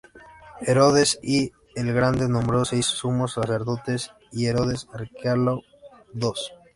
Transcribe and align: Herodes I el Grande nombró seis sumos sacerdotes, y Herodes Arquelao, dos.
Herodes 0.61 1.19
I 1.21 1.51
el 1.75 1.93
Grande 1.93 2.27
nombró 2.27 2.65
seis 2.65 2.87
sumos 2.87 3.33
sacerdotes, 3.33 4.09
y 4.31 4.47
Herodes 4.47 4.87
Arquelao, 4.91 5.61
dos. 6.11 6.53